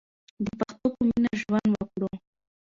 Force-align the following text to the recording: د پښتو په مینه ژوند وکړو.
د 0.45 0.47
پښتو 0.59 0.87
په 0.95 1.01
مینه 1.09 1.31
ژوند 1.41 1.67
وکړو. 1.75 2.09